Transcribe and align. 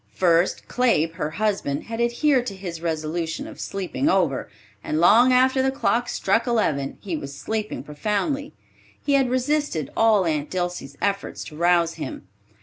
First, 0.15 0.67
Claib, 0.67 1.11
her 1.13 1.29
husband, 1.29 1.83
had 1.83 2.01
adhered 2.01 2.47
to 2.47 2.55
his 2.55 2.81
resolution 2.81 3.45
of 3.45 3.59
sleeping 3.59 4.09
over, 4.09 4.49
and 4.83 4.99
long 4.99 5.31
after 5.31 5.61
the 5.61 5.69
clock 5.69 6.09
struck 6.09 6.47
eleven 6.47 6.97
he 7.01 7.15
was 7.15 7.35
sleeping 7.37 7.83
profoundly. 7.83 8.51
He 9.05 9.13
had 9.13 9.29
resisted 9.29 9.91
all 9.95 10.25
Aunt 10.25 10.49
Dilsey's 10.49 10.97
efforts 11.03 11.43
to 11.43 11.55
rouse 11.55 11.93
him. 12.01 12.27